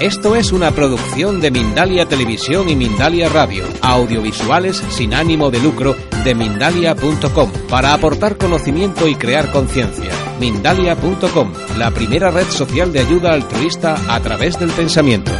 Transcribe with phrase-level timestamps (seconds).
[0.00, 5.94] Esto es una producción de Mindalia Televisión y Mindalia Radio, audiovisuales sin ánimo de lucro
[6.24, 10.10] de mindalia.com, para aportar conocimiento y crear conciencia.
[10.40, 15.30] Mindalia.com, la primera red social de ayuda altruista a través del pensamiento.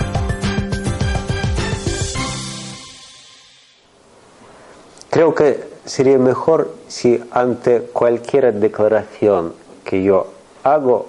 [5.10, 9.52] Creo que sería mejor si ante cualquier declaración
[9.84, 10.32] que yo
[10.62, 11.08] hago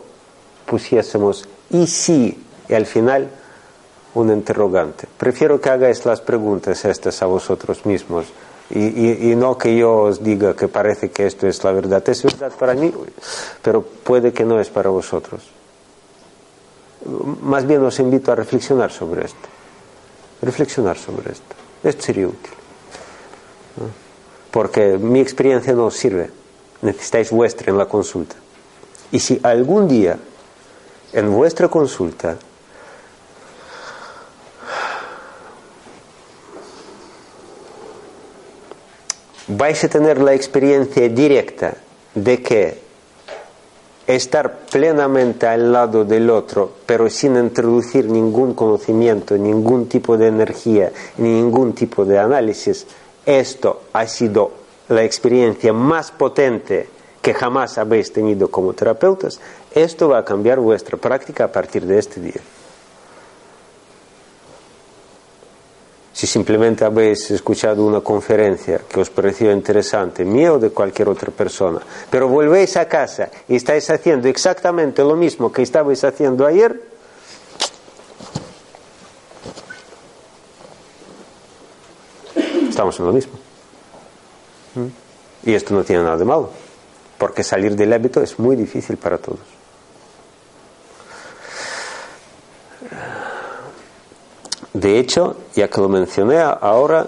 [0.65, 3.29] pusiésemos y si y al final
[4.15, 5.07] un interrogante.
[5.17, 8.25] Prefiero que hagáis las preguntas estas a vosotros mismos
[8.69, 12.07] y, no que yo os diga que parece que esto es la verdad.
[12.09, 12.91] Es verdad para mí,
[13.61, 15.43] pero puede que no es para vosotros.
[17.41, 19.47] Más bien os invito a reflexionar sobre esto.
[20.41, 21.55] Reflexionar sobre esto.
[21.83, 22.53] Esto sería útil.
[24.49, 26.31] Porque mi experiencia no os sirve.
[26.81, 28.35] Necesitáis vuestra en la consulta.
[29.11, 30.17] Y si algún día
[31.13, 32.37] en vuestra consulta
[39.47, 41.75] vais a tener la experiencia directa
[42.13, 42.85] de que
[44.07, 50.91] estar plenamente al lado del otro, pero sin introducir ningún conocimiento, ningún tipo de energía,
[51.17, 52.85] ningún tipo de análisis,
[53.25, 54.51] esto ha sido
[54.89, 56.87] la experiencia más potente
[57.21, 59.39] que jamás habéis tenido como terapeutas,
[59.73, 62.41] esto va a cambiar vuestra práctica a partir de este día.
[66.15, 71.29] Si simplemente habéis escuchado una conferencia que os pareció interesante, mía o de cualquier otra
[71.29, 76.81] persona, pero volvéis a casa y estáis haciendo exactamente lo mismo que estabais haciendo ayer,
[82.69, 83.33] estamos en lo mismo.
[84.75, 85.49] ¿Mm?
[85.49, 86.49] Y esto no tiene nada de malo,
[87.17, 89.54] porque salir del hábito es muy difícil para todos.
[94.75, 97.07] De hecho, ya que lo mencioné ahora,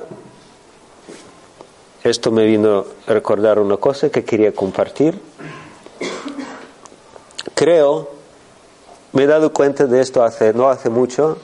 [2.02, 5.20] esto me vino a recordar una cosa que quería compartir.
[7.54, 8.08] Creo,
[9.12, 11.40] me he dado cuenta de esto hace, no hace mucho,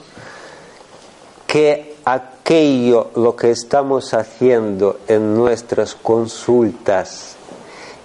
[1.46, 7.36] que aquello, lo que estamos haciendo en nuestras consultas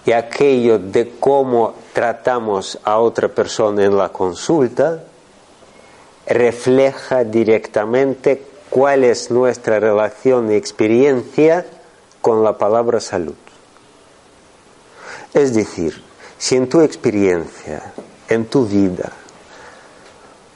[0.06, 5.04] y aquello de cómo tratamos a otra persona en la consulta,
[6.30, 11.66] refleja directamente cuál es nuestra relación y experiencia
[12.22, 13.36] con la palabra salud.
[15.34, 16.04] Es decir,
[16.38, 17.94] si en tu experiencia,
[18.30, 19.12] en tu vida,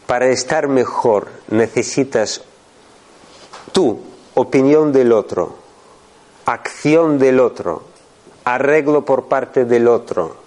[0.05, 2.41] para estar mejor necesitas
[3.71, 3.99] tu
[4.35, 5.55] opinión del otro,
[6.45, 7.83] acción del otro,
[8.43, 10.42] arreglo por parte del otro,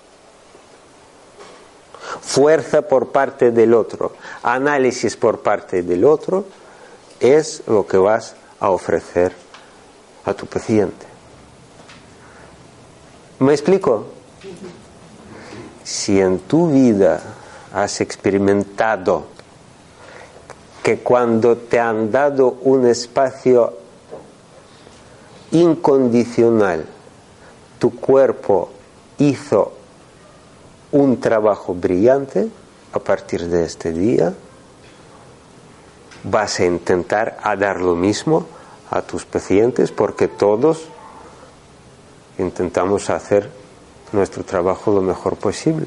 [2.37, 6.45] fuerza por parte del otro, análisis por parte del otro,
[7.19, 9.33] es lo que vas a ofrecer
[10.27, 11.07] a tu paciente.
[13.39, 14.09] ¿Me explico?
[15.83, 17.23] Si en tu vida
[17.73, 19.25] has experimentado
[20.83, 23.79] que cuando te han dado un espacio
[25.53, 26.85] incondicional,
[27.79, 28.69] tu cuerpo
[29.17, 29.76] hizo
[30.97, 32.49] un trabajo brillante
[32.93, 34.33] a partir de este día.
[36.25, 38.47] Vas a intentar a dar lo mismo
[38.91, 40.89] a tus pacientes porque todos
[42.39, 43.51] intentamos hacer
[44.13, 45.87] nuestro trabajo lo mejor posible.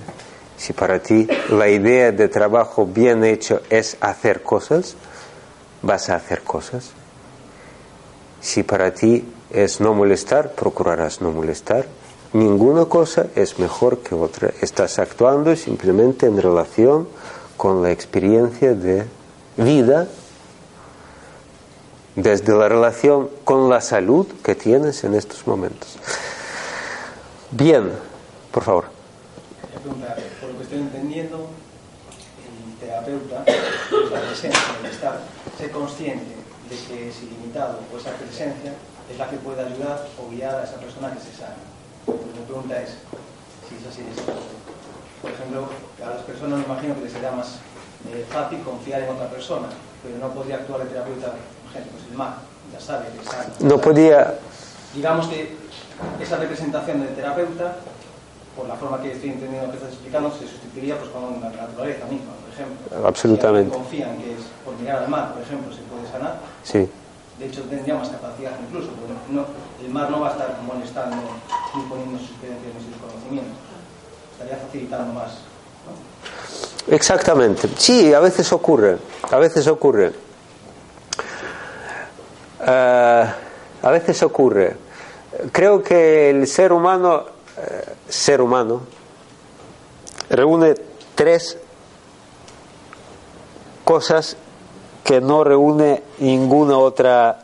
[0.58, 4.96] Si para ti la idea de trabajo bien hecho es hacer cosas,
[5.82, 6.92] vas a hacer cosas.
[8.42, 11.86] Si para ti es no molestar, procurarás no molestar.
[12.34, 14.52] Ninguna cosa es mejor que otra.
[14.62, 17.08] Estás actuando simplemente en relación
[17.58, 19.06] con la experiencia de
[19.58, 20.08] vida,
[22.16, 25.98] desde la relación con la salud que tienes en estos momentos.
[27.50, 27.92] Bien,
[28.52, 28.86] por favor.
[30.40, 31.50] Por lo que estoy entendiendo,
[32.46, 33.44] el terapeuta
[34.12, 35.20] la presencia del estar,
[35.58, 36.36] ser consciente
[36.70, 38.74] de que es ilimitado o esa presencia
[39.12, 41.58] es la que puede ayudar o guiar a esa persona que se sana.
[42.14, 42.90] Mi pregunta es
[43.68, 44.10] si es así de
[45.22, 45.68] Por ejemplo,
[46.04, 47.60] a las personas me imagino que les sería más
[48.12, 49.68] eh, fácil confiar en otra persona,
[50.02, 52.34] pero no podría actuar el terapeuta, por ejemplo, pues el MAC,
[52.74, 53.48] ya sabe que sabe.
[53.60, 54.36] No podía.
[54.94, 55.58] Digamos que
[56.22, 57.76] esa representación del terapeuta,
[58.56, 62.06] por la forma que estoy entendiendo que estás explicando, se sustituiría pues, con la naturaleza
[62.06, 63.08] misma, por ejemplo.
[63.08, 63.72] Absolutamente.
[63.72, 66.40] Si confían que es por mirar al mar, por ejemplo, se puede sanar.
[66.64, 66.90] Sí.
[67.40, 69.46] De hecho, tendría más capacidad incluso, porque no,
[69.82, 71.16] el mar no va a estar molestando
[71.74, 73.58] ni poniendo sus creencias ni sus conocimientos.
[74.34, 75.38] Estaría facilitando más.
[76.88, 77.70] Exactamente.
[77.78, 78.98] Sí, a veces ocurre.
[79.32, 80.12] A veces ocurre.
[82.66, 83.26] Eh,
[83.82, 84.76] a veces ocurre.
[85.54, 87.26] Creo que el ser humano,
[87.58, 88.82] eh, ser humano,
[90.30, 90.76] reúne
[91.16, 91.58] tres
[93.86, 94.36] cosas
[95.04, 97.40] que no reúne ninguna otra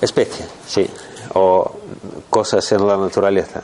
[0.00, 0.88] especie, sí,
[1.34, 1.72] o
[2.30, 3.62] cosas en la naturaleza.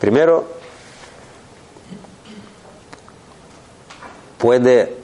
[0.00, 0.44] Primero,
[4.38, 4.96] puede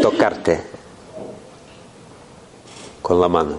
[0.00, 0.62] tocarte
[3.02, 3.58] con la mano.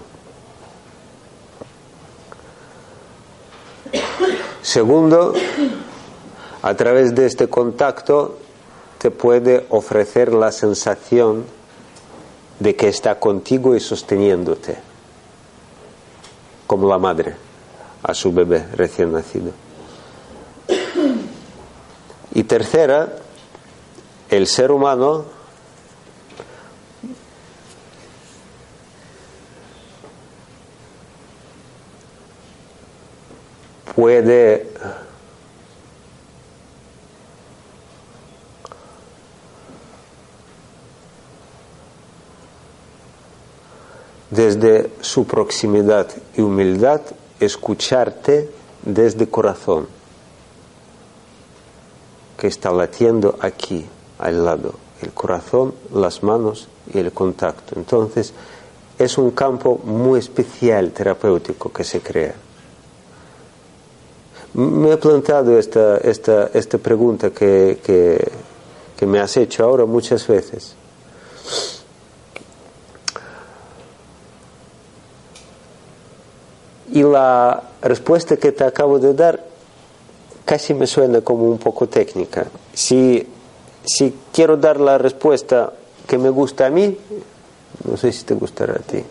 [4.62, 5.34] Segundo,
[6.62, 8.38] a través de este contacto
[9.00, 11.46] te puede ofrecer la sensación
[12.60, 14.78] de que está contigo y sosteniéndote,
[16.68, 17.36] como la madre
[18.04, 19.52] a su bebé recién nacido.
[22.34, 23.16] Y tercera,
[24.30, 25.26] el ser humano
[33.96, 34.69] puede
[44.30, 47.02] desde su proximidad y humildad
[47.40, 48.50] escucharte
[48.84, 49.88] desde corazón
[52.38, 53.86] que está latiendo aquí
[54.20, 57.76] al lado el corazón las manos y el contacto.
[57.78, 58.34] Entonces
[58.98, 62.36] es un campo muy especial terapéutico que se crea.
[64.54, 68.30] Me he planteado esta, esta, esta pregunta que, que,
[68.98, 70.76] que me has hecho ahora muchas veces
[76.92, 79.44] Y la respuesta que te acabo de dar
[80.46, 82.48] casi me suena como un poco técnica.
[82.74, 83.28] Si,
[83.86, 85.72] si quiero dar la respuesta
[86.08, 86.98] que me gusta a mí,
[87.86, 89.04] no sé si te gustará a ti.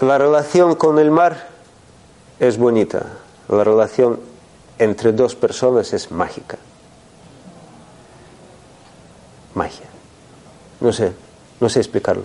[0.00, 1.48] La relación con el mar
[2.38, 3.06] es bonita.
[3.48, 4.20] La relación
[4.78, 6.58] entre dos personas es mágica.
[9.54, 9.86] Magia.
[10.80, 11.12] No sé,
[11.60, 12.24] no sé explicarlo.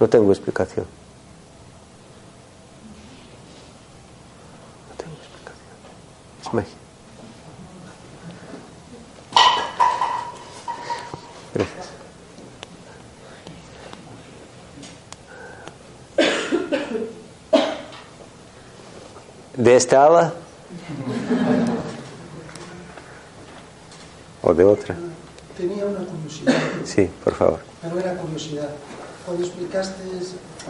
[0.00, 1.01] No tengo explicación.
[11.54, 11.88] Gracias.
[19.56, 20.32] ¿De esta ala?
[24.42, 24.96] ¿O de otra?
[25.56, 26.54] Tenía una curiosidad.
[26.84, 27.60] Sí, por favor.
[27.80, 28.70] Pero era curiosidad.
[29.24, 30.02] Cuando explicaste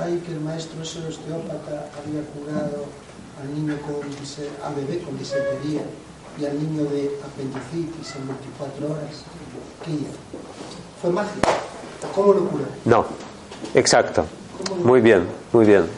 [0.01, 2.87] ahí que el maestro ese osteópata había curado
[3.43, 3.95] al niño con
[4.65, 5.83] al bebé con disentería
[6.39, 9.25] y al niño de apendicitis en 24 horas,
[9.85, 10.17] ¿qué hizo?
[11.01, 11.51] ¿Fue mágico?
[12.15, 12.65] ¿Cómo lo curó?
[12.85, 13.05] No,
[13.75, 14.25] exacto.
[14.85, 15.89] Muy bien, muy bien.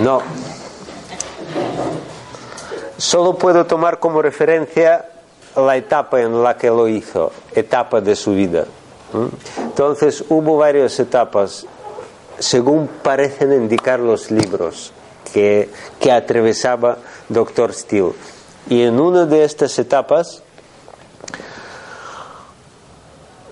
[0.00, 0.22] No.
[2.96, 5.04] Solo puedo tomar como referencia
[5.56, 8.64] la etapa en la que lo hizo, etapa de su vida.
[9.58, 11.66] Entonces hubo varias etapas
[12.38, 14.92] según parecen indicar los libros
[15.32, 15.70] que,
[16.00, 16.98] que atravesaba
[17.28, 17.72] Dr.
[17.72, 18.12] Steele.
[18.68, 20.42] Y en una de estas etapas,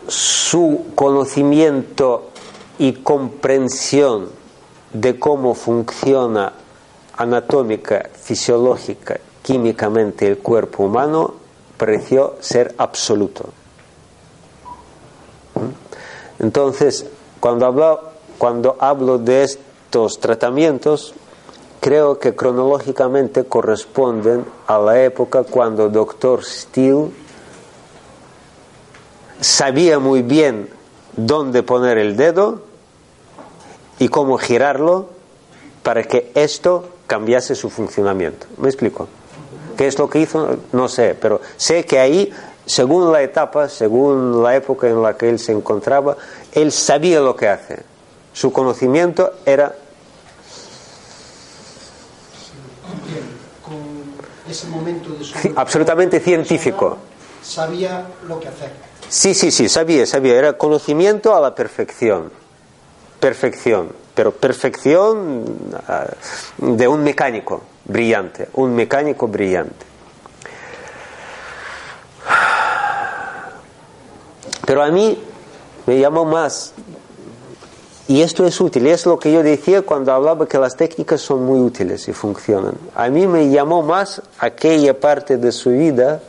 [0.08, 2.30] su conocimiento
[2.78, 4.28] y comprensión
[4.92, 6.52] de cómo funciona
[7.16, 11.34] anatómica, fisiológica, químicamente el cuerpo humano
[11.76, 13.50] pareció ser absoluto.
[15.54, 16.42] ¿Mm?
[16.42, 17.06] Entonces,
[17.40, 21.14] cuando hablaba cuando hablo de estos tratamientos,
[21.80, 26.44] creo que cronológicamente corresponden a la época cuando Dr.
[26.44, 27.10] Steele
[29.40, 30.68] sabía muy bien
[31.16, 32.62] dónde poner el dedo
[33.98, 35.10] y cómo girarlo
[35.82, 38.46] para que esto cambiase su funcionamiento.
[38.58, 39.08] ¿Me explico?
[39.76, 40.56] ¿Qué es lo que hizo?
[40.72, 42.32] No sé, pero sé que ahí,
[42.64, 46.16] según la etapa, según la época en la que él se encontraba,
[46.52, 47.95] él sabía lo que hace.
[48.36, 49.74] Su conocimiento era
[54.46, 56.98] ese momento de absolutamente científico.
[57.42, 58.72] Sabía lo que hacer.
[59.08, 60.34] Sí, sí, sí, sabía, sabía.
[60.34, 62.30] Era conocimiento a la perfección.
[63.18, 63.92] Perfección.
[64.14, 65.56] Pero perfección
[65.88, 66.04] ah,
[66.58, 68.50] de un mecánico brillante.
[68.52, 69.86] Un mecánico brillante.
[74.66, 75.18] Pero a mí
[75.86, 76.74] me llamó más
[78.08, 81.44] Y esto es útil, es lo que yo decía cuando hablaba que las técnicas son
[81.44, 82.74] muy útiles y funcionan.
[82.94, 86.20] A mí me llamó más aquella parte de su vida,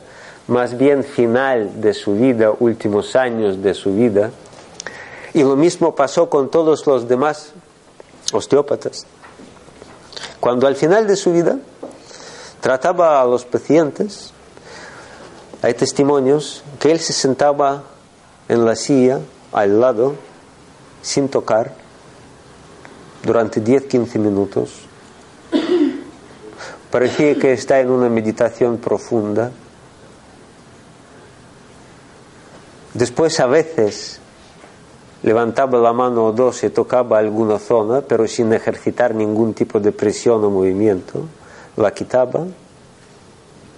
[0.48, 4.32] más bien final de su vida, últimos años de su vida.
[5.34, 7.52] Y lo mismo pasó con todos los demás
[8.32, 9.06] osteópatas.
[10.40, 11.58] Cuando al final de su vida
[12.60, 14.32] trataba a los pacientes,
[15.62, 17.84] hay testimonios que él se sentaba
[18.48, 19.20] en la silla
[19.52, 20.27] al lado
[21.02, 21.72] sin tocar
[23.22, 24.88] durante 10-15 minutos.
[26.90, 29.50] Parecía que está en una meditación profunda.
[32.94, 34.20] Después a veces
[35.22, 39.92] levantaba la mano o dos y tocaba alguna zona, pero sin ejercitar ningún tipo de
[39.92, 41.26] presión o movimiento.
[41.76, 42.46] La quitaba.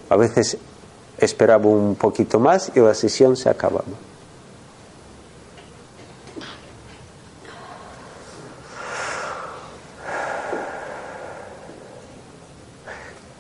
[0.08, 0.56] A veces
[1.18, 4.09] esperaba un poquito más y la sesión se acababa.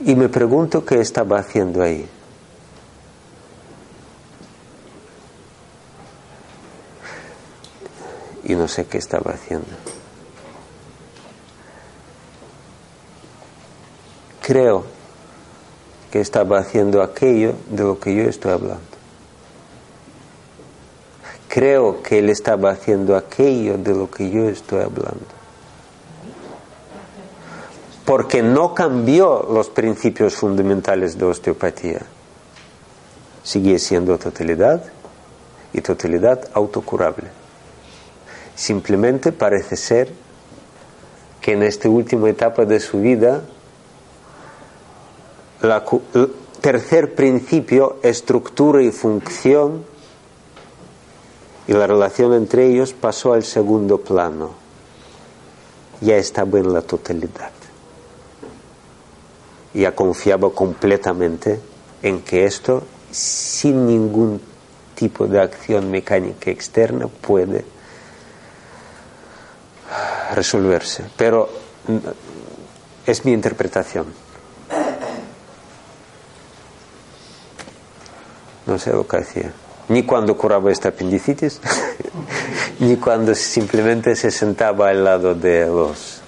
[0.02, 2.08] Y me pregunto qué estaba haciendo ahí.
[8.44, 9.68] Y no sé qué estaba haciendo.
[14.42, 14.84] Creo
[16.10, 18.80] que estaba haciendo aquello de lo que yo estoy hablando.
[21.48, 25.39] Creo que él estaba haciendo aquello de lo que yo estoy hablando
[28.10, 32.00] porque no cambió los principios fundamentales de osteopatía.
[33.44, 34.82] Sigue siendo totalidad
[35.72, 37.28] y totalidad autocurable.
[38.56, 40.12] Simplemente parece ser
[41.40, 43.42] que en esta última etapa de su vida,
[45.62, 49.84] el tercer principio, estructura y función,
[51.68, 54.50] y la relación entre ellos pasó al segundo plano.
[56.00, 57.52] Ya estaba en la totalidad
[59.74, 61.60] ya confiaba completamente
[62.02, 64.40] en que esto, sin ningún
[64.94, 67.64] tipo de acción mecánica externa, puede
[70.34, 71.04] resolverse.
[71.16, 71.48] Pero
[73.06, 74.06] es mi interpretación.
[78.66, 79.52] No sé lo que hacía.
[79.88, 81.60] Ni cuando curaba esta apendicitis,
[82.78, 86.20] ni cuando simplemente se sentaba al lado de los...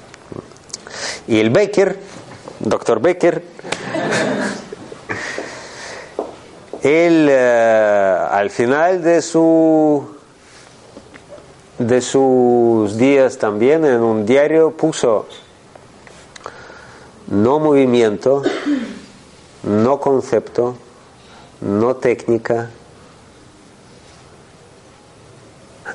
[1.29, 2.01] Y el Baker
[2.63, 3.43] doctor Becker,
[6.83, 10.17] él eh, al final de su
[11.79, 15.27] de sus días también en un diario puso
[17.29, 18.43] no movimiento,
[19.63, 20.77] no concepto,
[21.61, 22.71] no técnica,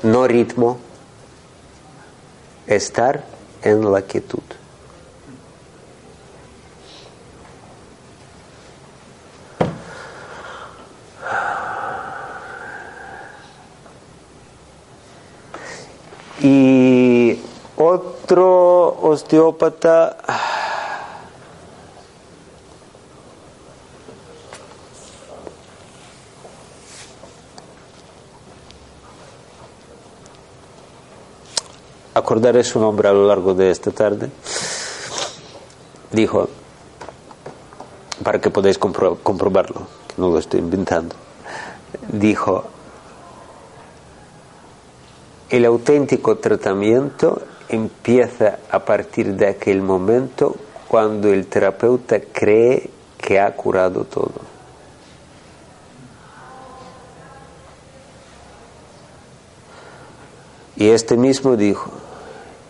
[0.02, 0.78] no ritmo,
[2.66, 3.24] estar
[3.62, 4.42] en la quietud.
[16.40, 17.40] Y
[17.76, 20.16] otro osteópata.
[32.14, 34.30] Acordaré su nombre a lo largo de esta tarde,
[36.10, 36.48] dijo,
[38.24, 41.14] para que podáis comprobarlo, que no lo estoy inventando,
[42.08, 42.64] dijo,
[45.48, 50.56] el auténtico tratamiento empieza a partir de aquel momento
[50.88, 54.40] cuando el terapeuta cree que ha curado todo.
[60.76, 61.90] Y este mismo dijo,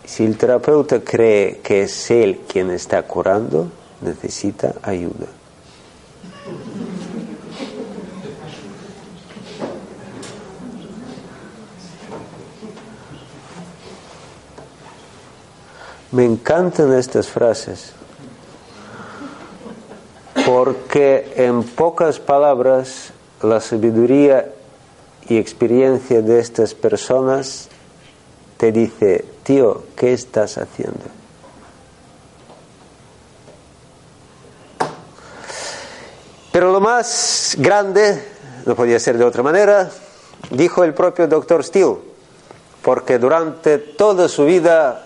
[0.05, 5.27] si el terapeuta cree que es él quien está curando, necesita ayuda.
[16.19, 17.93] Me encantan estas frases
[20.45, 24.53] porque en pocas palabras la sabiduría
[25.29, 27.69] y experiencia de estas personas
[28.57, 31.05] te dice, tío, ¿qué estás haciendo?
[36.51, 38.27] Pero lo más grande,
[38.67, 39.89] no podía ser de otra manera,
[40.51, 41.99] dijo el propio doctor Steele,
[42.83, 45.05] porque durante toda su vida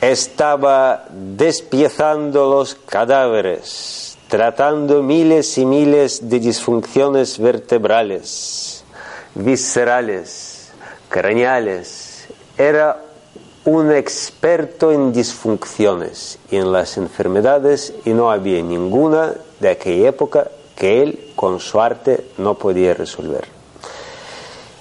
[0.00, 8.84] estaba despiezando los cadáveres, tratando miles y miles de disfunciones vertebrales,
[9.34, 10.72] viscerales,
[11.08, 12.26] craneales,
[12.58, 13.02] era
[13.64, 20.48] un experto en disfunciones y en las enfermedades y no había ninguna de aquella época
[20.76, 23.55] que él con su arte no podía resolver.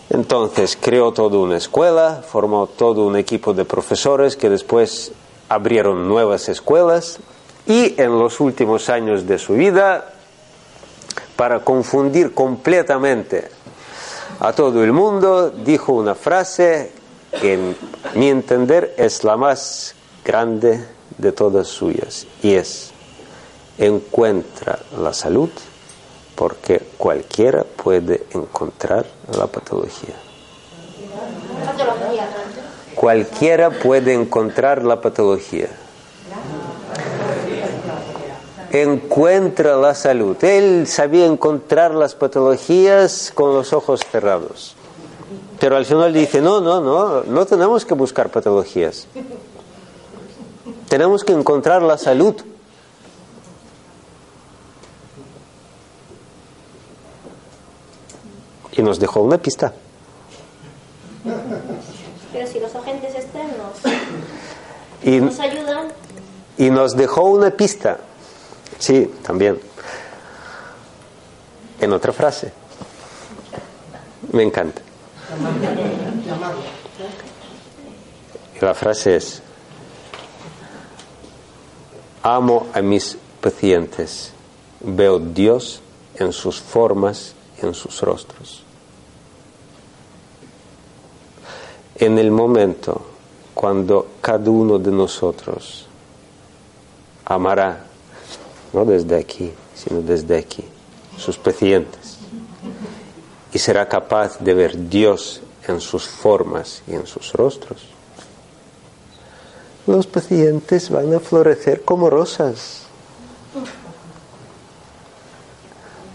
[0.09, 5.11] Entonces creó toda una escuela, formó todo un equipo de profesores que después
[5.49, 7.19] abrieron nuevas escuelas
[7.65, 10.11] y en los últimos años de su vida,
[11.35, 13.49] para confundir completamente
[14.39, 16.91] a todo el mundo, dijo una frase
[17.41, 17.75] que en
[18.13, 20.85] mi entender es la más grande
[21.17, 22.91] de todas suyas y es,
[23.77, 25.49] encuentra la salud
[26.35, 29.05] porque cualquiera puede encontrar
[29.37, 30.15] la patología.
[32.95, 35.69] Cualquiera puede encontrar la patología.
[38.71, 40.35] Encuentra la salud.
[40.43, 44.75] Él sabía encontrar las patologías con los ojos cerrados.
[45.59, 49.07] Pero al final dice, no, no, no, no tenemos que buscar patologías.
[50.89, 52.35] Tenemos que encontrar la salud.
[58.75, 59.73] Y nos dejó una pista.
[62.33, 63.79] Pero si los agentes externos
[65.03, 65.87] Y, nos ayudan,
[66.57, 67.99] y nos dejó una pista.
[68.79, 69.59] Sí, también.
[71.79, 72.51] En otra frase.
[74.31, 74.81] Me encanta.
[78.59, 79.41] Y la frase es,
[82.23, 84.31] amo a mis pacientes,
[84.81, 85.81] veo Dios
[86.15, 88.64] en sus formas y en sus rostros.
[91.97, 93.01] En el momento
[93.53, 95.87] cuando cada uno de nosotros
[97.23, 97.85] amará,
[98.73, 100.65] no desde aquí, sino desde aquí,
[101.17, 102.17] sus pacientes,
[103.53, 107.87] y será capaz de ver Dios en sus formas y en sus rostros,
[109.87, 112.81] los pacientes van a florecer como rosas.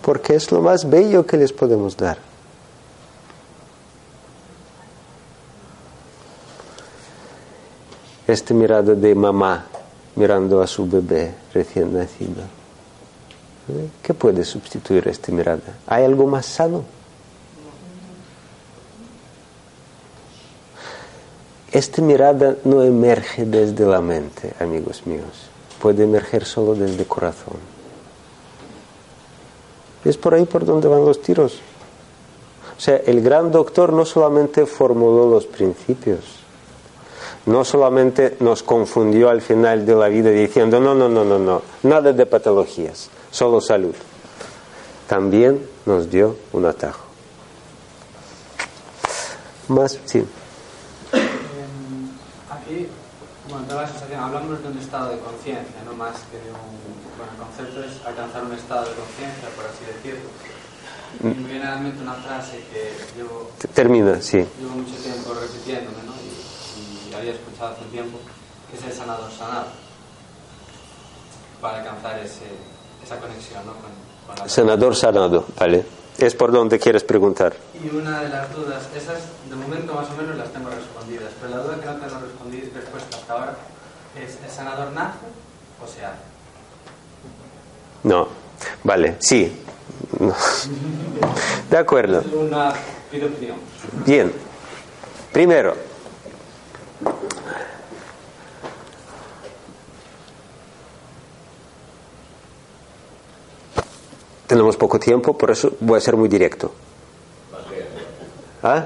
[0.02, 2.29] Porque es lo más bello que les podemos dar.
[8.30, 9.66] Esta mirada de mamá
[10.14, 12.42] mirando a su bebé recién nacido.
[13.68, 13.88] ¿Eh?
[14.00, 15.78] ¿Qué puede sustituir esta mirada?
[15.88, 16.84] ¿Hay algo más sano?
[21.72, 25.50] Esta mirada no emerge desde la mente, amigos míos,
[25.82, 27.58] puede emerger solo desde el corazón.
[30.04, 31.58] Es por ahí por donde van los tiros.
[32.78, 36.39] O sea, el gran doctor no solamente formuló los principios,
[37.46, 41.62] no solamente nos confundió al final de la vida diciendo, no, no, no, no, no,
[41.82, 43.94] nada de patologías, solo salud.
[45.08, 47.04] También nos dio un atajo.
[49.68, 50.24] Más, sí.
[52.50, 52.88] Aquí,
[53.48, 56.90] bueno, la sensación, hablamos de un estado de conciencia, no más que de un.
[57.16, 60.30] Bueno, el concepto es alcanzar un estado de conciencia, por así decirlo.
[61.22, 64.38] Y me viene a la mente una frase que llevo, Termina, sí.
[64.58, 66.19] llevo mucho tiempo repitiéndome, ¿no?
[67.10, 68.18] Y, y había escuchado hace un tiempo,
[68.70, 69.66] que es el sanador sanado.
[71.60, 72.46] Para alcanzar ese,
[73.04, 73.72] esa conexión, ¿no?
[73.74, 73.90] Con,
[74.26, 75.84] con la Senador sanado, ¿vale?
[76.18, 77.54] Es por donde quieres preguntar.
[77.82, 81.56] Y una de las dudas, esas de momento más o menos las tengo respondidas, pero
[81.56, 83.54] la duda que no tengo respondida respuesta hasta ahora
[84.16, 85.18] es, ¿el sanador nace
[85.82, 86.18] o se hace?
[88.02, 88.28] No,
[88.84, 89.64] vale, sí.
[90.18, 90.34] No.
[91.70, 92.22] De acuerdo.
[94.04, 94.32] Bien.
[95.32, 95.76] Primero,
[104.50, 106.72] tenemos poco tiempo, por eso voy a ser muy directo.
[108.64, 108.84] ¿Ah?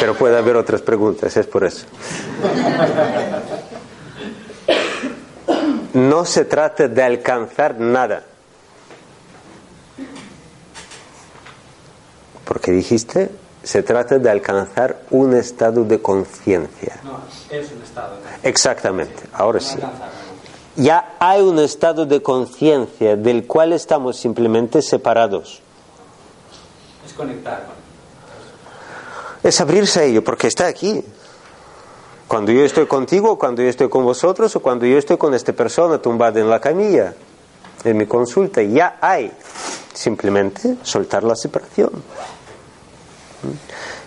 [0.00, 1.86] Pero puede haber otras preguntas, es por eso.
[5.92, 8.24] No se trata de alcanzar nada.
[12.44, 13.30] Porque dijiste,
[13.62, 16.98] se trata de alcanzar un estado de conciencia.
[17.04, 18.16] No, es un estado.
[18.42, 19.78] Exactamente, ahora sí.
[20.76, 25.60] Ya hay un estado de conciencia del cual estamos simplemente separados.
[27.06, 27.74] Es conectar con
[29.42, 31.04] Es abrirse a ello, porque está aquí.
[32.26, 35.52] Cuando yo estoy contigo, cuando yo estoy con vosotros o cuando yo estoy con esta
[35.52, 37.14] persona tumbada en la camilla,
[37.84, 39.30] en mi consulta, ya hay.
[39.92, 41.90] Simplemente soltar la separación.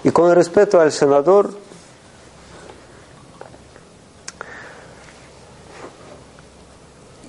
[0.03, 1.66] Y con respecto al senador,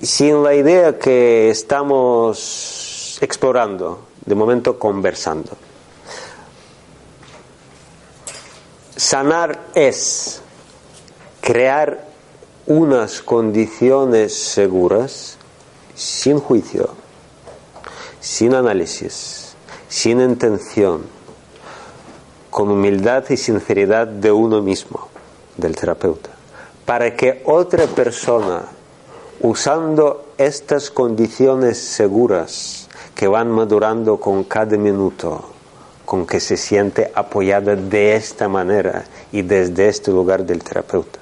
[0.01, 5.51] sin la idea que estamos explorando, de momento conversando.
[8.95, 10.41] Sanar es
[11.41, 12.05] crear
[12.65, 15.37] unas condiciones seguras
[15.95, 16.89] sin juicio,
[18.19, 19.55] sin análisis,
[19.87, 21.03] sin intención,
[22.49, 25.07] con humildad y sinceridad de uno mismo,
[25.57, 26.29] del terapeuta,
[26.85, 28.63] para que otra persona,
[29.41, 35.43] usando estas condiciones seguras que van madurando con cada minuto,
[36.05, 41.19] con que se siente apoyada de esta manera y desde este lugar del terapeuta.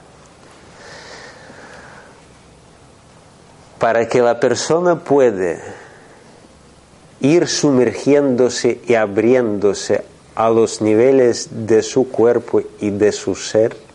[3.80, 5.58] Para que la persona pueda
[7.20, 10.04] ir sumergiéndose y abriéndose
[10.36, 13.87] a los niveles de su cuerpo y de su ser,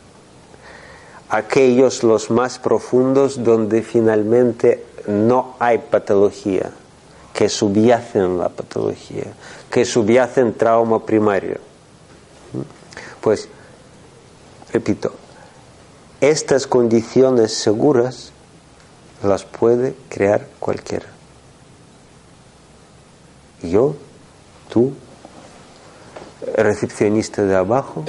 [1.32, 6.70] aquellos los más profundos donde finalmente no hay patología,
[7.32, 9.32] que subyacen la patología,
[9.70, 11.56] que subyacen trauma primario.
[13.22, 13.48] Pues,
[14.74, 15.14] repito,
[16.20, 18.30] estas condiciones seguras
[19.22, 21.06] las puede crear cualquiera.
[23.62, 23.96] Yo,
[24.68, 24.92] tú,
[26.56, 28.04] recepcionista de abajo,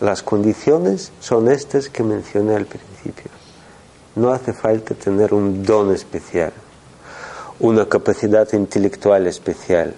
[0.00, 3.30] las condiciones son estas que mencioné al principio.
[4.14, 6.52] No hace falta tener un don especial,
[7.60, 9.94] una capacidad intelectual especial.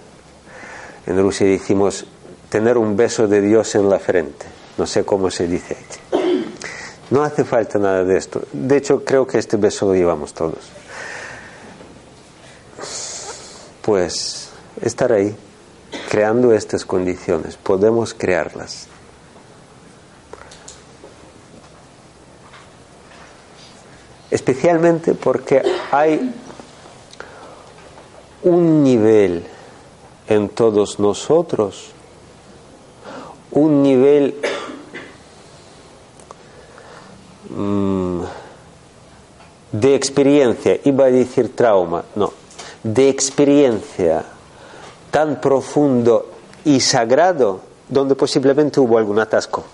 [1.05, 2.05] En Rusia decimos
[2.49, 4.45] tener un beso de Dios en la frente.
[4.77, 5.77] No sé cómo se dice.
[7.11, 8.41] No hace falta nada de esto.
[8.53, 10.69] De hecho, creo que este beso lo llevamos todos.
[13.81, 14.49] Pues
[14.81, 15.35] estar ahí,
[16.09, 18.87] creando estas condiciones, podemos crearlas.
[24.31, 26.33] Especialmente porque hay
[28.43, 29.45] un nivel
[30.27, 31.91] en todos nosotros,
[33.51, 34.35] un nivel
[37.49, 38.21] mm,
[39.73, 42.31] de experiencia, iba a decir trauma, no,
[42.83, 44.23] de experiencia
[45.11, 46.27] tan profundo
[46.63, 49.65] y sagrado donde posiblemente hubo algún atasco.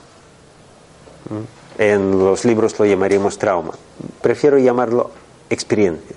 [1.29, 1.56] ¿Mm?
[1.77, 3.73] En los libros lo llamaríamos trauma.
[4.21, 5.11] Prefiero llamarlo
[5.49, 6.15] experiencia.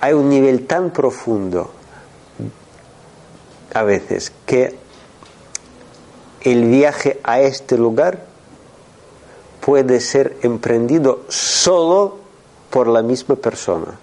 [0.00, 1.70] Hay un nivel tan profundo
[3.72, 4.76] a veces que
[6.42, 8.26] el viaje a este lugar
[9.60, 12.18] puede ser emprendido solo
[12.68, 13.98] por la misma persona,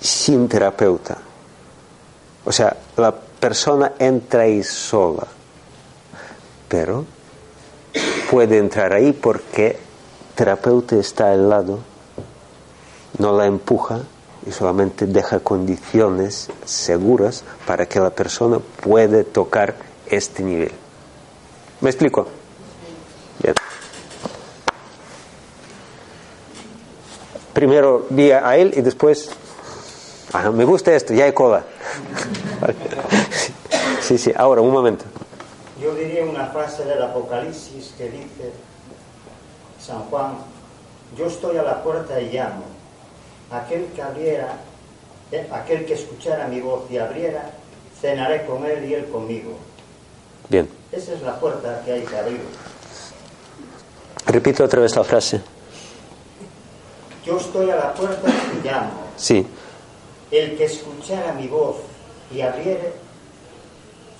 [0.00, 1.18] sin terapeuta.
[2.44, 5.26] O sea, la persona entra ahí sola,
[6.68, 7.04] pero
[8.32, 9.76] puede entrar ahí porque
[10.34, 11.80] terapeuta está al lado,
[13.18, 14.00] no la empuja
[14.46, 19.74] y solamente deja condiciones seguras para que la persona pueda tocar
[20.06, 20.72] este nivel.
[21.82, 22.26] ¿Me explico?
[27.52, 29.28] Primero vi a él y después,
[30.54, 31.64] me gusta esto, ya hay cola.
[34.00, 35.04] Sí, sí, ahora, un momento.
[35.80, 38.50] Yo diría una frase del Apocalipsis que dice
[39.80, 40.34] San Juan,
[41.16, 42.64] yo estoy a la puerta y llamo.
[43.50, 44.56] Aquel que abriera,
[45.30, 47.50] eh, aquel que escuchara mi voz y abriera,
[48.00, 49.56] cenaré con él y él conmigo.
[50.48, 50.68] Bien.
[50.90, 52.40] Esa es la puerta que hay que abrir.
[54.26, 55.40] Repito otra vez la frase.
[57.24, 58.90] Yo estoy a la puerta y llamo.
[59.16, 59.46] Sí.
[60.32, 61.76] El que escuchara mi voz
[62.34, 62.94] y abriere,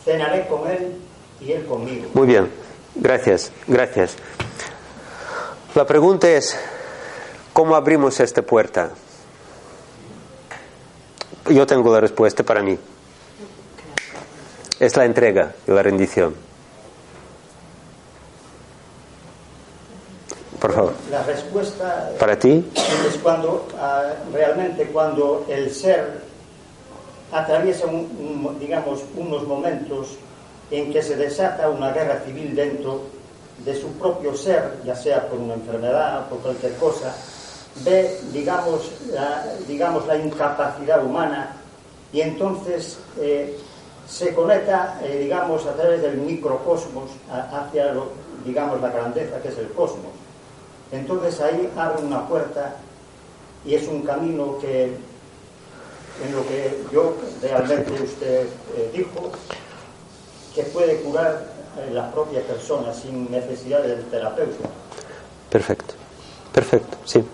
[0.05, 0.99] cenaré con él
[1.45, 2.11] y él conmigo.
[2.15, 2.49] Muy bien,
[2.95, 4.17] gracias, gracias.
[5.75, 6.57] La pregunta es,
[7.53, 8.91] ¿cómo abrimos esta puerta?
[11.49, 12.79] Yo tengo la respuesta para mí.
[14.79, 16.35] Es la entrega y la rendición.
[20.61, 20.95] Por favor.
[21.11, 26.23] La respuesta para ti es cuando ah, realmente cuando el ser
[27.33, 30.19] atraviesa, un, digamos, unos momentos
[30.73, 33.03] en que se desata una guerra civil dentro
[33.65, 37.15] de su propio ser, ya sea por una enfermedad o por cualquier cosa,
[37.85, 41.57] ve, digamos, la, digamos, la incapacidad humana
[42.11, 43.59] y entonces eh,
[44.09, 47.95] se conecta, eh, digamos, a través del microcosmos hacia,
[48.45, 50.13] digamos, la grandeza que es el cosmos.
[50.91, 52.77] Entonces ahí abre una puerta
[53.65, 59.33] y es un camino que, en lo que yo realmente usted eh, dijo,
[60.55, 61.45] que puede curar
[61.93, 64.69] la propia persona sin necesidad del terapeuta.
[65.51, 65.95] Perfecto,
[66.53, 67.25] perfecto, sí,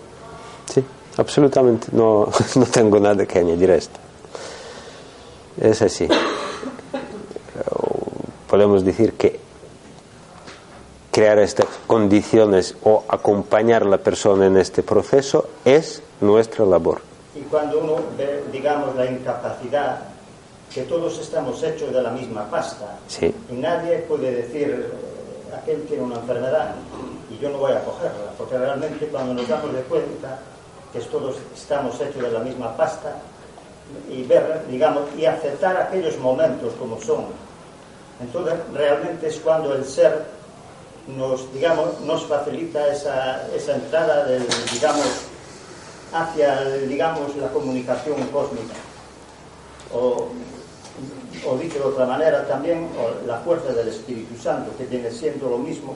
[0.71, 0.83] sí,
[1.17, 3.99] absolutamente, no, no tengo nada que añadir a esto.
[5.59, 6.07] Es así.
[8.49, 9.39] Podemos decir que
[11.11, 17.01] crear estas condiciones o acompañar a la persona en este proceso es nuestra labor.
[17.35, 19.99] Y cuando uno ve, digamos, la incapacidad,
[20.73, 23.33] que todos estamos hechos de la misma pasta, Sí.
[23.49, 26.75] y nadie puede decir, eh, aquel tiene una enfermedad
[27.31, 30.39] y yo no voy a cogerla, porque realmente cuando nos damos de cuenta
[30.93, 33.13] que todos estamos hechos de la misma pasta,
[34.07, 37.25] y ver, digamos, y aceptar aquellos momentos como son,
[38.21, 40.25] entonces realmente es cuando el ser
[41.17, 45.07] nos, digamos, nos facilita esa, esa entrada del, digamos,
[46.13, 48.75] hacia, digamos, la comunicación cósmica.
[49.91, 50.27] O,
[51.45, 52.87] o dicho de otra manera también,
[53.25, 55.95] la fuerza del Espíritu Santo, que viene siendo lo mismo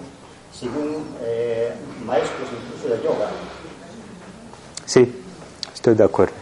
[0.57, 1.73] según eh,
[2.05, 3.29] maestros incluso de yoga.
[4.85, 5.23] Sí,
[5.73, 6.33] estoy de acuerdo.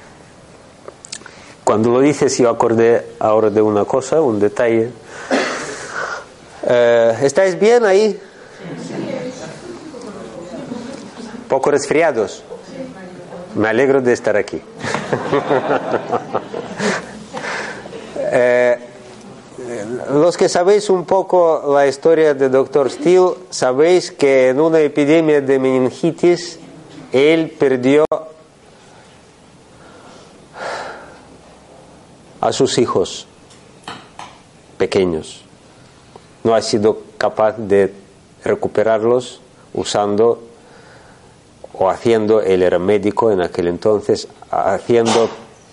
[1.64, 4.92] Cuando lo dices, yo acordé ahora de una cosa, un detalle.
[6.68, 8.20] Eh, ¿Estáis bien ahí?
[11.48, 12.44] Poco resfriados.
[13.56, 14.62] Me alegro de estar aquí.
[18.34, 18.81] Eh,
[20.14, 22.90] los que sabéis un poco la historia de Dr.
[22.90, 26.60] Steele, sabéis que en una epidemia de meningitis
[27.12, 28.06] él perdió
[32.42, 33.28] a sus hijos
[34.78, 35.44] pequeños.
[36.44, 37.94] No ha sido capaz de
[38.44, 39.42] recuperarlos
[39.74, 40.42] usando
[41.74, 45.30] o haciendo, él era médico en aquel entonces, haciendo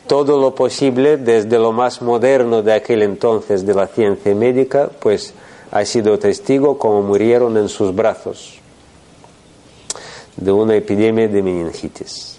[0.09, 5.35] todo lo posible desde lo más moderno de aquel entonces de la ciencia médica, pues
[5.71, 8.59] ha sido testigo como murieron en sus brazos
[10.37, 12.39] de una epidemia de meningitis.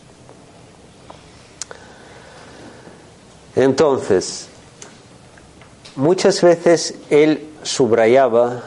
[3.55, 4.47] Entonces,
[5.95, 8.63] muchas veces él subrayaba,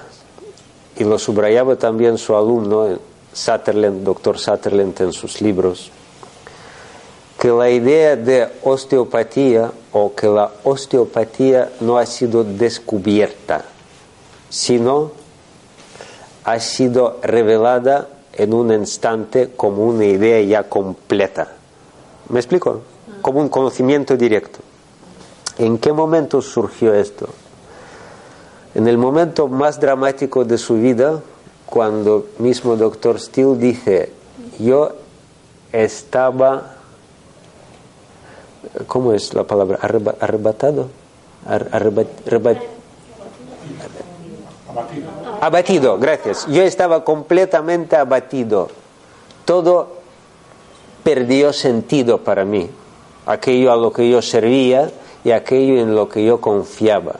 [0.97, 2.99] y lo subrayaba también su alumno,
[3.33, 5.91] Sutherland, doctor Sutherland, en sus libros,
[7.43, 13.65] que la idea de osteopatía o que la osteopatía no ha sido descubierta,
[14.49, 15.11] sino
[16.45, 21.49] ha sido revelada en un instante como una idea ya completa.
[22.29, 22.83] ¿Me explico?
[23.23, 24.61] Como un conocimiento directo.
[25.59, 27.29] ¿En qué momento surgió esto?
[28.77, 31.21] En el momento más dramático de su vida,
[31.67, 34.13] cuando mismo doctor Steele dice,
[34.61, 34.93] yo
[35.73, 36.77] estaba,
[38.87, 39.79] ¿cómo es la palabra?
[39.83, 40.89] Arreba- arrebatado.
[41.47, 42.55] Ar- arreba- arreba-
[45.41, 46.47] abatido, gracias.
[46.49, 48.69] Yo estaba completamente abatido.
[49.45, 49.89] Todo
[51.03, 52.71] perdió sentido para mí.
[53.27, 54.91] Aquello a lo que yo servía
[55.25, 57.15] y aquello en lo que yo confiaba.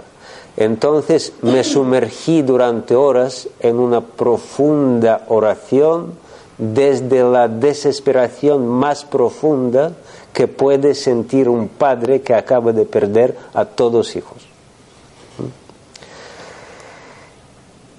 [0.57, 6.13] Entonces me sumergí durante horas en una profunda oración
[6.59, 9.93] desde la desesperación más profunda
[10.33, 14.47] que puede sentir un padre que acaba de perder a todos hijos.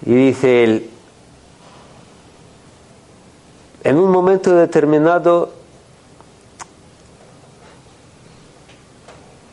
[0.06, 0.89] Y dice él,
[3.84, 5.52] en un momento determinado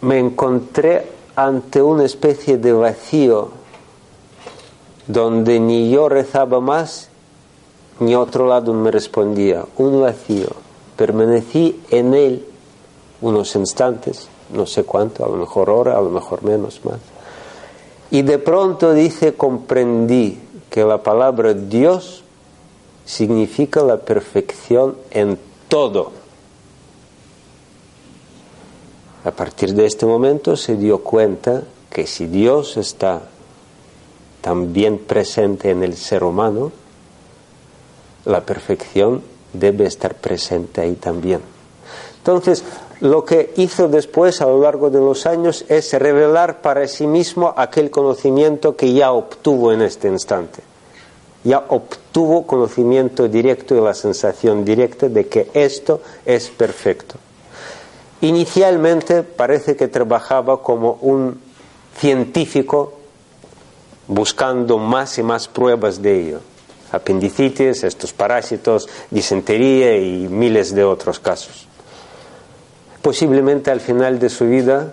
[0.00, 3.50] me encontré ante una especie de vacío
[5.06, 7.10] donde ni yo rezaba más
[8.00, 10.48] ni otro lado me respondía, un vacío.
[10.96, 12.49] Permanecí en él
[13.20, 16.98] unos instantes, no sé cuánto, a lo mejor hora, a lo mejor menos más.
[18.10, 22.24] Y de pronto dice, comprendí que la palabra Dios
[23.04, 26.12] significa la perfección en todo.
[29.24, 33.22] A partir de este momento se dio cuenta que si Dios está
[34.40, 36.72] también presente en el ser humano,
[38.24, 41.40] la perfección debe estar presente ahí también.
[42.18, 42.64] Entonces,
[43.00, 47.54] lo que hizo después a lo largo de los años es revelar para sí mismo
[47.56, 50.62] aquel conocimiento que ya obtuvo en este instante.
[51.42, 57.14] Ya obtuvo conocimiento directo y la sensación directa de que esto es perfecto.
[58.20, 61.40] Inicialmente parece que trabajaba como un
[61.96, 62.92] científico
[64.06, 66.40] buscando más y más pruebas de ello.
[66.92, 71.69] Apendicitis, estos parásitos, disentería y miles de otros casos
[73.02, 74.92] posiblemente al final de su vida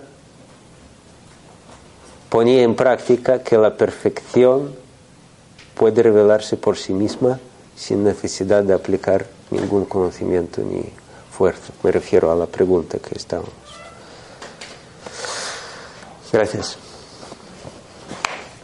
[2.28, 4.74] ponía en práctica que la perfección
[5.74, 7.38] puede revelarse por sí misma
[7.76, 10.82] sin necesidad de aplicar ningún conocimiento ni
[11.30, 11.72] fuerza.
[11.82, 13.50] Me refiero a la pregunta que estamos.
[16.32, 16.76] Gracias.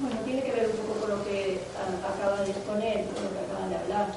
[0.00, 3.30] Bueno, tiene que ver un poco con lo que ah, acaba de exponer, con lo
[3.30, 4.14] que acaban de hablar.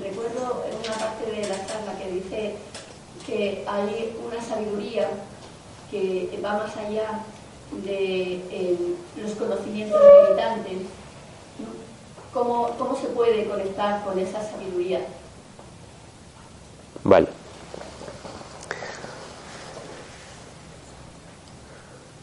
[0.00, 2.56] Recuerdo en una parte de la charla que dice
[3.28, 5.10] que hay una sabiduría
[5.90, 7.20] que va más allá
[7.84, 10.78] de eh, los conocimientos militantes.
[12.32, 15.00] ¿Cómo, ¿Cómo se puede conectar con esa sabiduría?
[17.04, 17.28] Vale.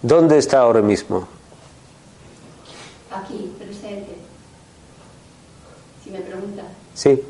[0.01, 1.27] ¿Dónde está ahora mismo?
[3.11, 4.15] Aquí, presente.
[6.03, 6.63] Si me pregunta.
[6.95, 7.23] Sí.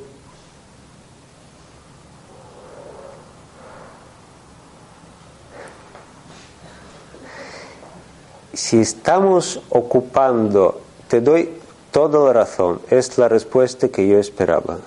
[8.56, 11.52] Si estamos ocupando, te doy
[11.91, 14.78] toda la razón, es la respuesta que yo esperaba.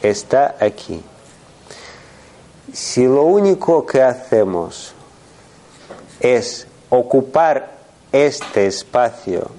[0.00, 1.02] Está aquí.
[2.72, 4.94] Si lo único que hacemos
[6.20, 7.76] es ocupar
[8.12, 9.50] este espacio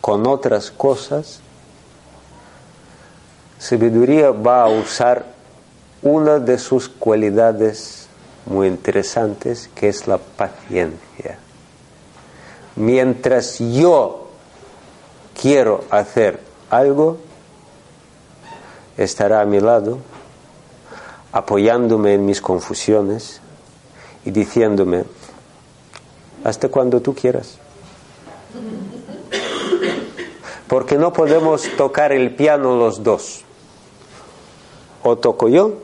[0.00, 1.40] con otras cosas,
[3.58, 5.26] sabiduría va a usar
[6.02, 8.06] una de sus cualidades
[8.46, 11.40] muy interesantes, que es la paciencia.
[12.78, 14.28] Mientras yo
[15.40, 16.38] quiero hacer
[16.70, 17.18] algo,
[18.96, 19.98] estará a mi lado,
[21.32, 23.40] apoyándome en mis confusiones
[24.24, 25.02] y diciéndome,
[26.44, 27.58] hasta cuando tú quieras.
[30.68, 33.42] Porque no podemos tocar el piano los dos.
[35.02, 35.78] O toco yo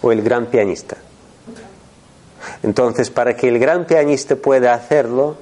[0.00, 0.96] o el gran pianista.
[2.62, 5.36] Entonces, para que el gran pianista pueda hacerlo,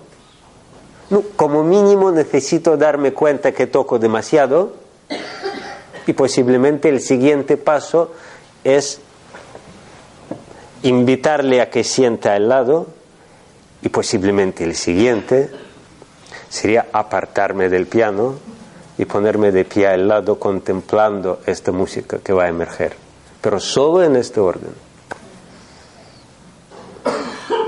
[1.23, 4.75] como mínimo necesito darme cuenta que toco demasiado
[6.07, 8.13] y posiblemente el siguiente paso
[8.63, 9.01] es
[10.83, 12.87] invitarle a que sienta al lado
[13.83, 15.51] y posiblemente el siguiente
[16.49, 18.35] sería apartarme del piano
[18.97, 22.95] y ponerme de pie al lado contemplando esta música que va a emerger,
[23.41, 24.73] pero solo en este orden.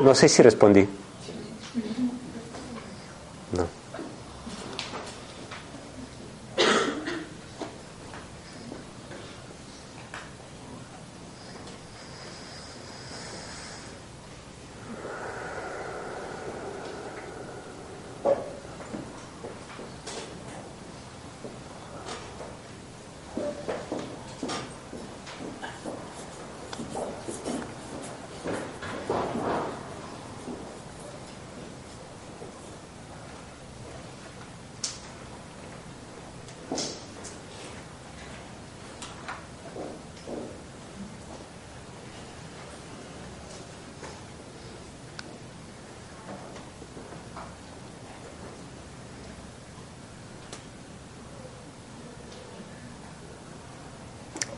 [0.03, 0.87] No sé si respondí.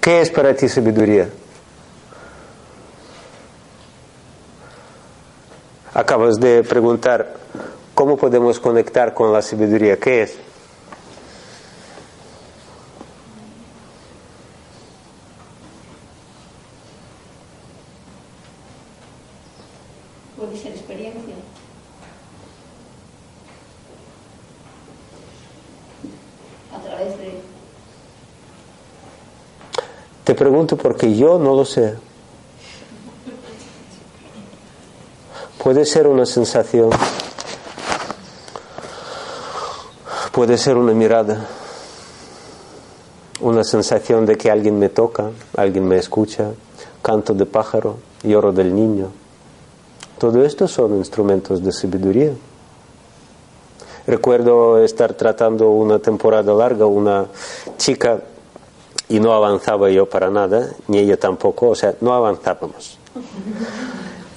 [0.08, 1.28] ¿Qué es para ti sabiduría?
[5.92, 7.34] Acabas de preguntar
[7.94, 9.98] cómo podemos conectar con la sabiduría.
[9.98, 10.38] ¿Qué es?
[20.38, 21.34] Puede ser experiencia.
[26.74, 27.58] A través de
[30.27, 31.94] Te pregunto porque yo no lo sé.
[35.62, 36.90] Puede ser una sensación,
[40.32, 41.44] puede ser una mirada,
[43.40, 46.52] una sensación de que alguien me toca, alguien me escucha,
[47.02, 49.08] canto de pájaro, lloro del niño.
[50.18, 52.32] Todo esto son instrumentos de sabiduría.
[54.06, 57.26] Recuerdo estar tratando una temporada larga una
[57.76, 58.22] chica
[59.08, 62.98] y no avanzaba yo para nada, ni ella tampoco, o sea, no avanzábamos.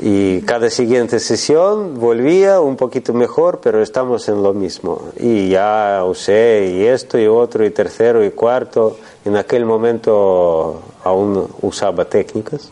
[0.03, 5.09] Y cada siguiente sesión volvía un poquito mejor, pero estamos en lo mismo.
[5.19, 8.97] Y ya usé y esto y otro y tercero y cuarto.
[9.25, 12.71] En aquel momento aún usaba técnicas.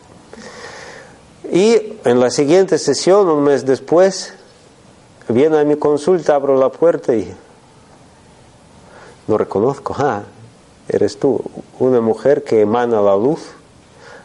[1.52, 4.34] Y en la siguiente sesión, un mes después,
[5.28, 7.32] viene a mi consulta, abro la puerta y
[9.28, 9.94] no reconozco.
[9.96, 10.22] Ah,
[10.92, 11.40] eres tú,
[11.78, 13.40] una mujer que emana la luz,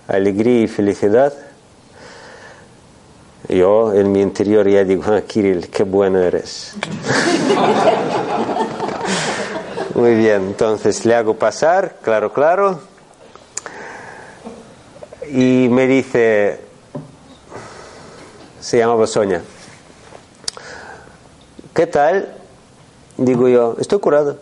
[0.07, 1.33] alegría y felicidad.
[3.47, 6.73] Yo en mi interior ya digo, ah, Kirill, qué bueno eres.
[9.95, 12.79] Muy bien, entonces le hago pasar, claro, claro.
[15.31, 16.59] Y me dice,
[18.59, 19.41] se llamaba Sonia,
[21.73, 22.33] ¿qué tal?
[23.17, 24.37] Digo yo, estoy curado.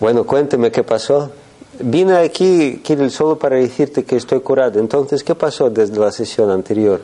[0.00, 1.30] Bueno, cuénteme qué pasó.
[1.78, 4.80] Vine aquí, Kirill, solo para decirte que estoy curado.
[4.80, 7.02] Entonces, ¿qué pasó desde la sesión anterior?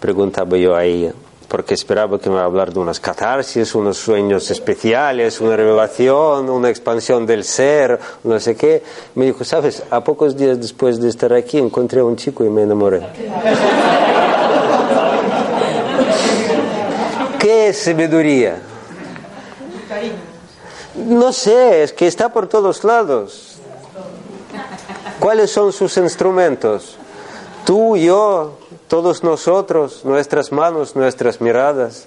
[0.00, 1.12] Preguntaba yo a ella.
[1.46, 7.26] Porque esperaba que me hablar de unas catarsis, unos sueños especiales, una revelación, una expansión
[7.26, 8.82] del ser, no sé qué.
[9.14, 12.48] Me dijo, sabes, a pocos días después de estar aquí encontré a un chico y
[12.48, 13.02] me enamoré.
[17.38, 18.71] ¿Qué es sabiduría?
[20.94, 23.56] No sé, es que está por todos lados.
[25.18, 26.96] ¿Cuáles son sus instrumentos?
[27.64, 32.06] Tú, yo, todos nosotros, nuestras manos, nuestras miradas.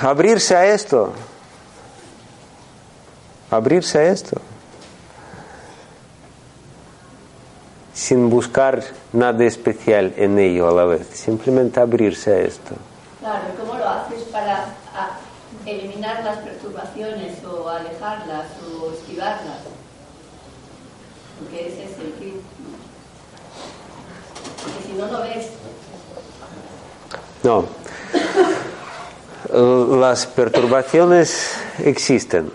[0.00, 1.12] Abrirse a esto.
[3.50, 4.40] Abrirse a esto.
[7.92, 8.82] Sin buscar
[9.12, 11.08] nada especial en ello a la vez.
[11.12, 12.76] Simplemente abrirse a esto.
[13.18, 14.66] Claro, ¿cómo lo haces para
[15.70, 18.46] eliminar las perturbaciones o alejarlas
[18.80, 19.58] o esquivarlas?
[21.38, 22.42] Porque ese es el kit.
[24.62, 25.46] Porque si no, no ves.
[27.42, 27.64] No.
[29.98, 32.50] Las perturbaciones existen.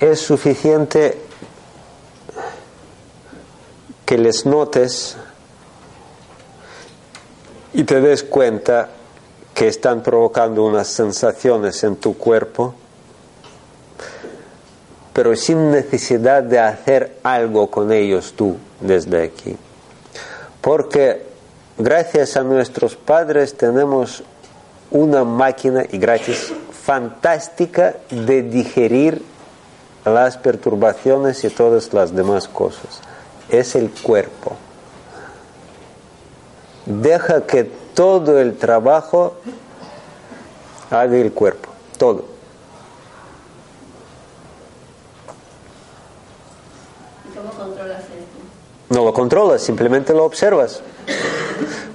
[0.00, 1.31] Es suficiente
[4.12, 5.16] que les notes
[7.72, 8.90] y te des cuenta
[9.54, 12.74] que están provocando unas sensaciones en tu cuerpo,
[15.14, 19.56] pero sin necesidad de hacer algo con ellos tú desde aquí.
[20.60, 21.24] Porque
[21.78, 24.22] gracias a nuestros padres tenemos
[24.90, 29.22] una máquina, y gratis, fantástica de digerir
[30.04, 33.00] las perturbaciones y todas las demás cosas.
[33.52, 34.56] Es el cuerpo.
[36.86, 39.36] Deja que todo el trabajo
[40.90, 42.24] haga el cuerpo, todo.
[47.30, 48.14] ¿Y cómo controlas esto?
[48.88, 50.82] No lo controlas, simplemente lo observas.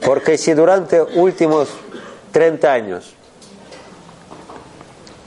[0.05, 1.69] Porque si durante últimos
[2.31, 3.13] 30 años,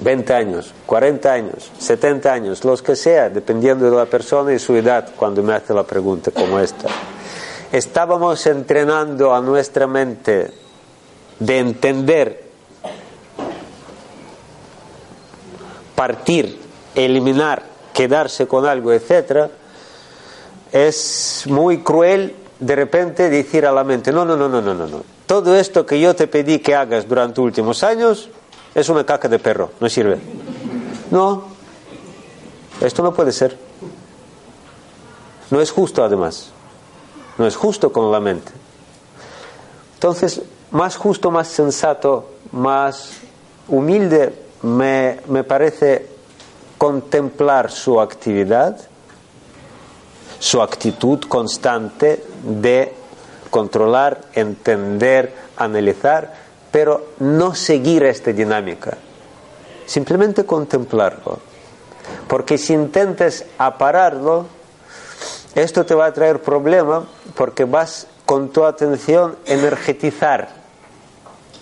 [0.01, 4.75] 20 años, 40 años, 70 años, los que sea, dependiendo de la persona y su
[4.75, 6.89] edad, cuando me hace la pregunta como esta,
[7.71, 10.51] estábamos entrenando a nuestra mente
[11.39, 12.45] de entender,
[15.95, 16.59] partir,
[16.95, 19.51] eliminar, quedarse con algo, etc.,
[20.73, 24.87] es muy cruel de repente decir a la mente, no, no, no, no, no, no,
[24.87, 25.03] no.
[25.27, 28.31] Todo esto que yo te pedí que hagas durante últimos años
[28.75, 30.19] es una caca de perro, no sirve.
[31.11, 31.45] No,
[32.81, 33.59] esto no puede ser.
[35.51, 36.51] No es justo además.
[37.37, 38.53] No es justo con la mente.
[39.95, 43.13] Entonces, más justo, más sensato, más
[43.69, 46.09] humilde me, me parece
[46.79, 48.77] contemplar su actividad,
[50.39, 52.95] su actitud constante de
[53.51, 56.33] controlar, entender, analizar,
[56.71, 58.97] pero no seguir esta dinámica,
[59.87, 61.39] simplemente contemplarlo.
[62.29, 64.47] Porque si intentes apararlo,
[65.55, 70.49] esto te va a traer problema porque vas con tu atención energetizar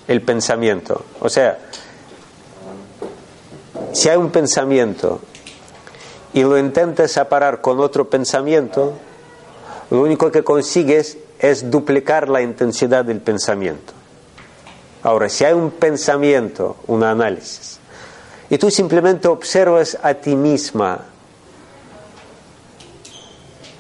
[0.07, 1.05] el pensamiento.
[1.21, 1.59] O sea,
[3.93, 5.21] si hay un pensamiento
[6.35, 8.95] y lo intentas separar con otro pensamiento,
[9.91, 13.98] lo único que consigues es duplicar la intensidad del pensamiento.
[15.03, 17.79] Ahora, si hay un pensamiento, un análisis,
[18.51, 21.01] y tú simplemente observas a ti misma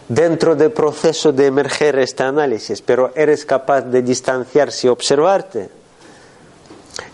[0.08, 5.70] dentro del proceso de emerger este análisis, pero eres capaz de distanciarse y observarte,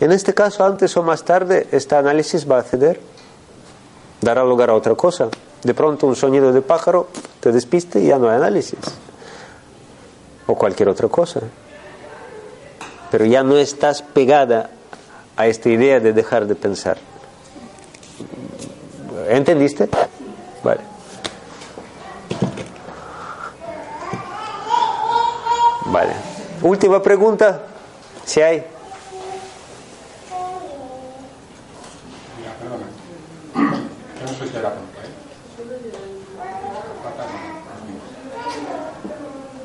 [0.00, 3.00] en este caso, antes o más tarde, este análisis va a ceder,
[4.20, 5.28] dará lugar a otra cosa.
[5.62, 7.08] De pronto un sonido de pájaro
[7.40, 8.78] te despiste y ya no hay análisis.
[10.46, 11.40] O cualquier otra cosa.
[13.14, 14.70] Pero ya no estás pegada
[15.36, 16.98] a esta idea de dejar de pensar.
[19.28, 19.88] ¿Entendiste?
[20.64, 20.80] Vale.
[25.86, 26.12] Vale.
[26.60, 27.62] Última pregunta,
[28.24, 28.64] si hay.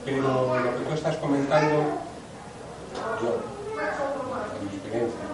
[0.06, 2.09] Pero lo que tú estás comentando,
[3.22, 3.42] yo,
[4.56, 5.26] en mi experiencia,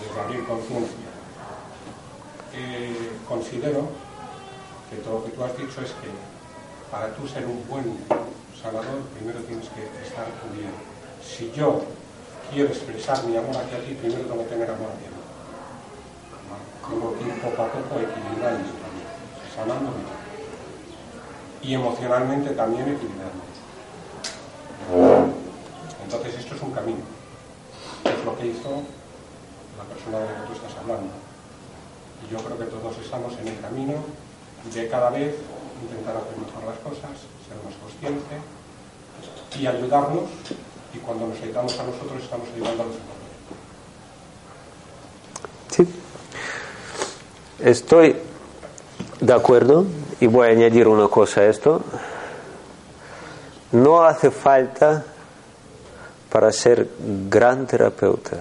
[0.00, 1.06] desde abrir conciencia,
[2.54, 3.88] eh, considero
[4.90, 6.08] que todo lo que tú has dicho es que
[6.90, 7.98] para tú ser un buen
[8.60, 10.70] sanador, primero tienes que estar bien.
[11.22, 11.82] Si yo
[12.52, 15.14] quiero expresar mi amor hacia ti, primero tengo que tener amor hacia ti.
[16.88, 19.08] Tengo que ir poco a poco equilibrando también,
[19.54, 20.02] sanándome.
[21.62, 23.55] Y emocionalmente también equilibrando.
[26.76, 27.00] Camino.
[28.04, 28.84] Es lo que hizo
[29.80, 31.12] la persona de la que tú estás hablando.
[32.20, 33.94] Y yo creo que todos estamos en el camino
[34.72, 35.34] de cada vez
[35.82, 37.16] intentar hacer mejor las cosas,
[37.48, 38.36] ser más consciente
[39.58, 40.28] y ayudarnos.
[40.94, 43.16] Y cuando nos ayudamos a nosotros, estamos ayudando a los demás.
[45.70, 45.86] Sí.
[47.58, 48.16] Estoy
[49.20, 49.86] de acuerdo
[50.20, 51.82] y voy a añadir una cosa a esto.
[53.72, 55.04] No hace falta
[56.30, 56.88] para ser
[57.28, 58.38] gran terapeuta,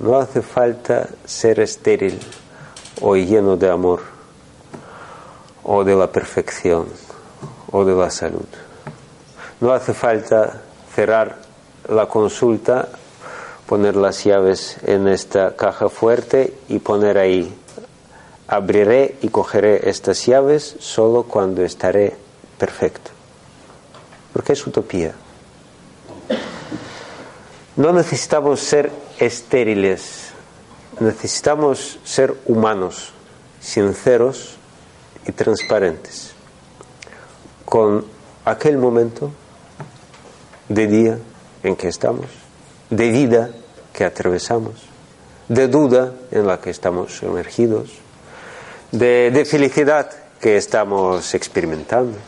[0.00, 2.18] no hace falta ser estéril
[3.00, 4.00] o lleno de amor
[5.62, 6.86] o de la perfección
[7.70, 8.46] o de la salud.
[9.60, 10.62] No hace falta
[10.94, 11.36] cerrar
[11.88, 12.88] la consulta,
[13.66, 17.54] poner las llaves en esta caja fuerte y poner ahí,
[18.46, 22.16] abriré y cogeré estas llaves solo cuando estaré
[22.56, 23.10] perfecto.
[24.32, 25.14] Porque es utopía.
[27.78, 30.32] No necesitamos ser estériles,
[30.98, 33.12] necesitamos ser humanos,
[33.60, 34.56] sinceros
[35.24, 36.32] y transparentes,
[37.64, 38.04] con
[38.44, 39.30] aquel momento
[40.68, 41.18] de día
[41.62, 42.26] en que estamos,
[42.90, 43.50] de vida
[43.92, 44.82] que atravesamos,
[45.46, 47.90] de duda en la que estamos sumergidos,
[48.90, 50.10] de, felicidad
[50.40, 52.18] que estamos experimentando.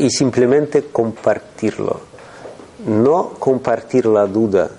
[0.00, 2.17] Y simplemente compartirlo.
[2.86, 4.70] No compartir la duda,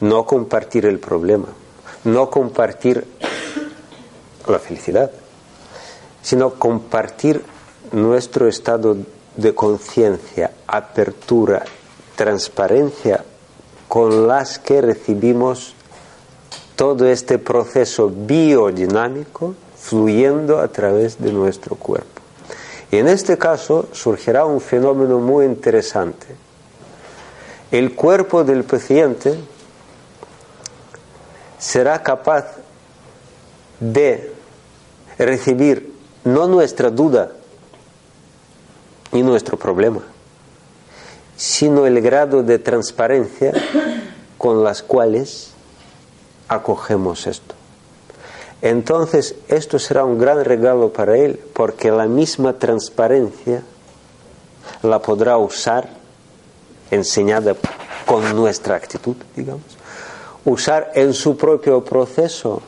[0.00, 1.48] no compartir el problema,
[2.04, 3.06] no compartir
[4.46, 5.10] la felicidad,
[6.22, 7.42] sino compartir
[7.92, 8.96] nuestro estado
[9.36, 11.64] de conciencia, apertura,
[12.14, 13.24] transparencia
[13.88, 15.74] con las que recibimos
[16.74, 22.22] todo este proceso biodinámico fluyendo a través de nuestro cuerpo.
[22.90, 26.26] Y en este caso surgirá un fenómeno muy interesante.
[27.70, 29.36] El cuerpo del paciente
[31.58, 32.46] será capaz
[33.80, 34.32] de
[35.18, 35.92] recibir
[36.24, 37.32] no nuestra duda
[39.12, 40.02] ni nuestro problema,
[41.36, 43.52] sino el grado de transparencia
[44.38, 45.52] con las cuales
[46.48, 47.54] acogemos esto.
[48.62, 53.62] Entonces, esto será un gran regalo para él, porque la misma transparencia
[54.82, 55.90] la podrá usar,
[56.90, 57.54] enseñada
[58.04, 59.64] con nuestra actitud, digamos,
[60.44, 62.62] usar en su propio proceso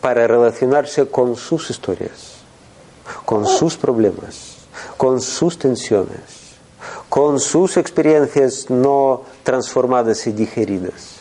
[0.00, 2.38] para relacionarse con sus historias,
[3.24, 4.56] con sus problemas,
[4.96, 6.56] con sus tensiones,
[7.08, 11.18] con sus experiencias no transformadas y digeridas.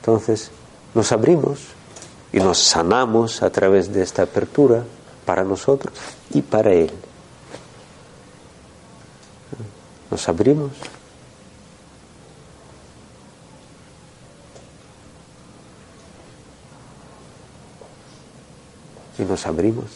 [0.00, 0.50] Entonces
[0.94, 1.60] nos abrimos
[2.32, 4.84] y nos sanamos a través de esta apertura
[5.26, 5.92] para nosotros
[6.30, 6.90] y para Él.
[10.10, 10.72] Nos abrimos.
[19.18, 19.90] Y nos abrimos.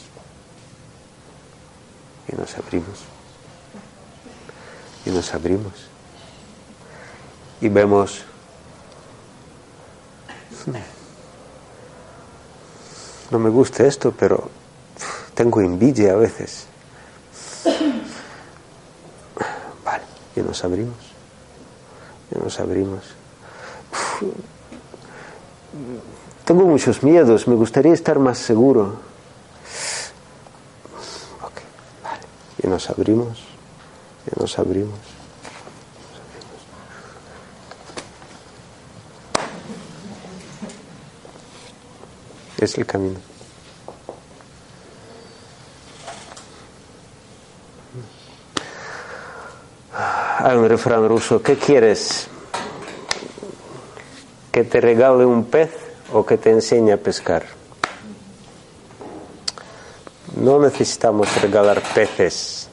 [2.28, 2.98] Y nos abrimos.
[5.06, 5.72] Y nos abrimos.
[7.62, 8.24] Y vemos
[13.30, 14.50] no me gusta esto, pero
[15.40, 16.66] tengo envidia a veces.
[19.82, 20.04] Vale,
[20.36, 20.98] y nos abrimos.
[22.30, 23.00] Y nos abrimos.
[26.44, 29.00] Tengo muchos miedos, me gustaría estar más seguro.
[31.40, 31.60] Ok,
[32.04, 32.22] vale.
[32.62, 33.38] Y nos abrimos.
[34.26, 34.98] Y nos abrimos.
[42.58, 43.39] Es el camino.
[50.50, 52.26] Hay un refrán ruso, ¿qué quieres?
[54.50, 55.70] ¿Que te regale un pez
[56.12, 57.44] o que te enseñe a pescar?
[60.34, 62.68] No necesitamos regalar peces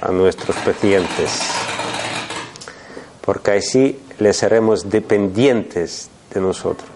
[0.00, 1.42] a nuestros pacientes,
[3.20, 6.88] porque así les haremos dependientes de nosotros.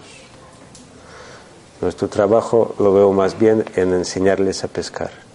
[1.79, 5.30] Nuestro trabajo lo veo más bien en enseñarles a pescar.